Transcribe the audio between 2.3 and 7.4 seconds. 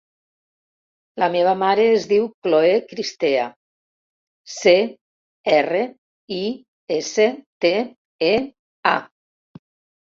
Cloè Cristea: ce, erra, i, essa,